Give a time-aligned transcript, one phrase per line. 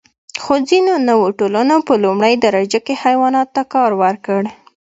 [0.41, 4.41] خو ځینو نوو ټولنو په لومړۍ درجه کې حیواناتو ته کار ورکړ.